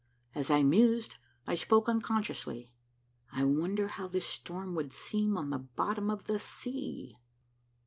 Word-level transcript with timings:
As 0.33 0.49
I 0.49 0.63
mused, 0.63 1.17
I 1.45 1.53
spoke 1.53 1.87
unconsciously. 1.87 2.71
"I 3.31 3.43
wonder 3.43 3.87
how 3.87 4.07
this 4.07 4.25
storm 4.25 4.73
would 4.73 4.93
seem 4.93 5.37
on 5.37 5.51
the 5.51 5.59
bottom 5.59 6.09
of 6.09 6.25
the 6.25 6.39
sea." 6.39 7.15